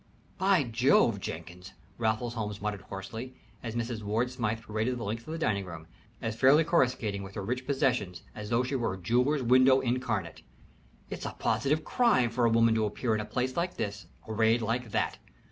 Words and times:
"By 0.39 0.63
Jove! 0.63 1.19
Jenkins," 1.19 1.73
Raffles 1.99 2.33
Holmes 2.33 2.59
muttered, 2.59 2.81
hoarsely, 2.81 3.35
as 3.61 3.75
Mrs. 3.75 4.01
Ward 4.01 4.31
Smythe 4.31 4.61
paraded 4.63 4.97
the 4.97 5.03
length 5.03 5.27
of 5.27 5.31
the 5.31 5.37
dining 5.37 5.63
room, 5.63 5.85
as 6.23 6.35
fairly 6.35 6.63
corruscating 6.63 7.21
with 7.21 7.35
her 7.35 7.43
rich 7.45 7.67
possessions 7.67 8.23
as 8.33 8.49
though 8.49 8.63
she 8.63 8.73
were 8.73 8.95
a 8.95 8.97
jeweller's 8.97 9.43
window 9.43 9.79
incarnate, 9.79 10.41
"it's 11.11 11.27
a 11.27 11.33
positive 11.37 11.83
crime 11.85 12.31
for 12.31 12.45
a 12.45 12.49
woman 12.49 12.73
to 12.73 12.85
appear 12.85 13.13
in 13.13 13.21
a 13.21 13.25
place 13.25 13.55
like 13.55 13.75
this 13.77 14.07
arrayed 14.27 14.63
like 14.63 14.89
that. 14.89 15.19